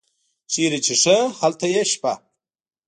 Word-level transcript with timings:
چیرته 0.51 0.79
چې 0.85 0.93
ښه 1.01 1.17
هلته 1.39 1.65
یې 1.73 1.83
شپه. 1.91 2.13